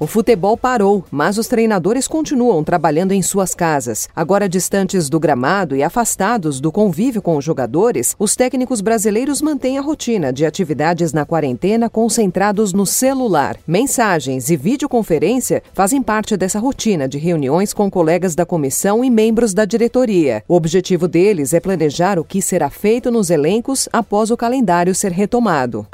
O 0.00 0.06
futebol 0.06 0.56
parou, 0.56 1.04
mas 1.10 1.36
os 1.36 1.46
treinadores 1.46 2.08
continuam 2.08 2.64
trabalhando 2.64 3.12
em 3.12 3.20
suas 3.20 3.54
casas. 3.54 4.08
Agora 4.16 4.48
distantes 4.48 5.10
do 5.10 5.20
gramado 5.20 5.76
e 5.76 5.82
afastados 5.82 6.58
do 6.58 6.72
convívio 6.72 7.20
com 7.20 7.36
os 7.36 7.44
jogadores, 7.44 8.16
os 8.18 8.34
técnicos 8.34 8.80
brasileiros 8.80 9.42
mantêm 9.42 9.76
a 9.76 9.82
rotina 9.82 10.32
de 10.32 10.46
atividades 10.46 11.12
na 11.12 11.26
quarentena 11.26 11.90
concentrados 11.90 12.72
no 12.72 12.86
celular. 12.86 13.58
Mensagens 13.66 14.48
e 14.48 14.56
videoconferência 14.56 15.62
fazem 15.74 16.02
parte 16.02 16.34
dessa 16.34 16.58
rotina 16.58 17.06
de 17.06 17.18
reuniões 17.18 17.74
com 17.74 17.90
colegas 17.90 18.34
da 18.34 18.46
comissão 18.46 19.04
e 19.04 19.10
membros 19.10 19.52
da 19.52 19.66
diretoria. 19.66 20.42
O 20.48 20.54
objetivo 20.54 21.06
deles 21.06 21.52
é 21.52 21.60
planejar 21.60 22.18
o 22.18 22.24
que 22.24 22.40
será 22.40 22.70
feito 22.70 23.10
nos 23.10 23.28
elencos 23.28 23.86
após 23.92 24.30
o 24.30 24.36
calendário 24.36 24.94
ser 24.94 25.12
retomado. 25.12 25.86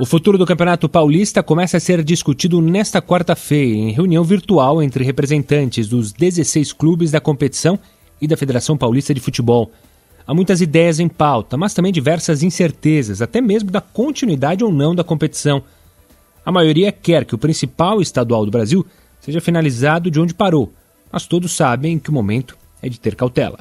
O 0.00 0.06
futuro 0.06 0.38
do 0.38 0.46
Campeonato 0.46 0.88
Paulista 0.88 1.42
começa 1.42 1.76
a 1.76 1.80
ser 1.80 2.02
discutido 2.02 2.62
nesta 2.62 3.02
quarta-feira, 3.02 3.76
em 3.76 3.92
reunião 3.92 4.24
virtual 4.24 4.82
entre 4.82 5.04
representantes 5.04 5.86
dos 5.86 6.10
16 6.10 6.72
clubes 6.72 7.10
da 7.10 7.20
competição 7.20 7.78
e 8.18 8.26
da 8.26 8.34
Federação 8.34 8.78
Paulista 8.78 9.12
de 9.12 9.20
Futebol. 9.20 9.70
Há 10.26 10.32
muitas 10.32 10.62
ideias 10.62 11.00
em 11.00 11.06
pauta, 11.06 11.58
mas 11.58 11.74
também 11.74 11.92
diversas 11.92 12.42
incertezas, 12.42 13.20
até 13.20 13.42
mesmo 13.42 13.70
da 13.70 13.82
continuidade 13.82 14.64
ou 14.64 14.72
não 14.72 14.94
da 14.94 15.04
competição. 15.04 15.62
A 16.46 16.50
maioria 16.50 16.90
quer 16.90 17.26
que 17.26 17.34
o 17.34 17.38
principal 17.38 18.00
estadual 18.00 18.46
do 18.46 18.50
Brasil 18.50 18.86
seja 19.20 19.38
finalizado 19.38 20.10
de 20.10 20.18
onde 20.18 20.32
parou, 20.32 20.72
mas 21.12 21.26
todos 21.26 21.54
sabem 21.54 21.98
que 21.98 22.08
o 22.08 22.14
momento 22.14 22.56
é 22.80 22.88
de 22.88 22.98
ter 22.98 23.14
cautela. 23.14 23.58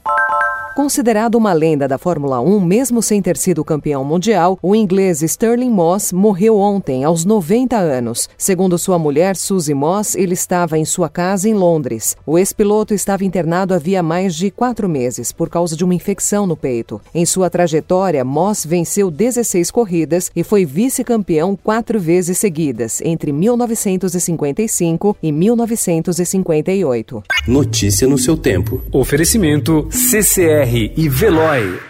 Considerado 0.80 1.35
uma 1.35 1.52
lenda 1.52 1.90
da 1.90 1.98
Fórmula 1.98 2.40
1, 2.40 2.62
mesmo 2.62 3.02
sem 3.02 3.22
ter 3.22 3.35
sido 3.35 3.66
campeão 3.66 4.02
mundial, 4.05 4.58
o 4.62 4.74
inglês 4.74 5.22
Sterling 5.22 5.70
Moss 5.70 6.13
morreu 6.13 6.55
ontem, 6.55 7.04
aos 7.04 7.26
90 7.26 7.76
anos. 7.76 8.30
Segundo 8.38 8.77
sua 8.77 8.98
mulher, 8.98 9.35
Suzy 9.35 9.74
Moss, 9.74 10.16
ele 10.16 10.35
estava 10.35 10.77
em 10.77 10.85
sua 10.85 11.10
casa 11.10 11.50
em 11.50 11.54
Londres. 11.54 12.16
O 12.26 12.40
ex-piloto 12.40 12.94
estava 12.94 13.26
internado 13.26 13.74
havia 13.74 14.02
mais 14.02 14.34
de 14.34 14.50
quatro 14.50 14.88
meses 14.88 15.34
por 15.34 15.50
causa 15.50 15.76
de 15.76 15.84
uma 15.84 15.94
infecção 15.94 16.48
no 16.48 16.55
peito. 16.55 17.02
Em 17.13 17.26
sua 17.26 17.50
trajetória, 17.50 18.24
Moss 18.24 18.66
venceu 18.66 19.12
16 19.12 19.72
corridas 19.72 20.32
e 20.34 20.46
foi 20.46 20.63
vice-campeão 20.63 21.60
quatro 21.62 22.00
vezes 22.00 22.38
seguidas, 22.38 23.02
entre 23.04 23.34
1955 23.34 25.18
e 25.22 25.30
1958. 25.30 27.22
Notícia 27.46 28.07
no 28.07 28.18
seu 28.18 28.38
tempo. 28.38 28.82
Oferecimento 28.94 29.85
CCR 29.91 30.68
e 30.75 31.09
Veloy. 31.09 31.88